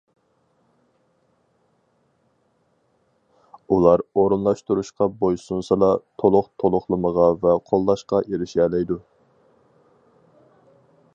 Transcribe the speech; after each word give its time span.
ئۇلار 3.75 4.03
ئورۇنلاشتۇرۇشقا 4.21 5.07
بويسۇنسىلا، 5.21 5.91
تولۇق 6.23 6.49
تولۇقلىمىغا 6.63 7.29
ۋە 7.47 7.55
قوللاشقا 7.71 8.23
ئېرىشەلەيدۇ. 8.31 8.99